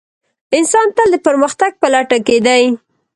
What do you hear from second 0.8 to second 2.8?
تل د پرمختګ په لټه کې دی.